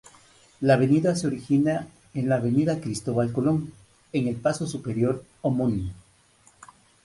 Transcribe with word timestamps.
La 0.61 0.73
avenida 0.73 1.15
se 1.15 1.27
origina 1.27 1.87
en 2.15 2.27
la 2.27 2.37
Avenida 2.37 2.81
Cristóbal 2.81 3.31
Colón, 3.31 3.71
En 4.13 4.27
el 4.27 4.35
Paso 4.35 4.65
Superior 4.65 5.23
homónimo. 5.43 5.93